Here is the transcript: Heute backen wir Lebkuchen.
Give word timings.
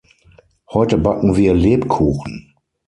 Heute 0.71 0.97
backen 0.97 1.37
wir 1.37 1.53
Lebkuchen. 1.53 2.55